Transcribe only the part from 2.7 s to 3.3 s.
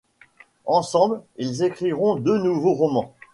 romans.